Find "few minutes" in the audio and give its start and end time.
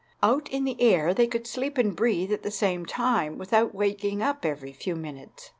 4.73-5.49